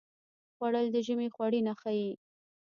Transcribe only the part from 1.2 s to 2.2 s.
خوړینه ښيي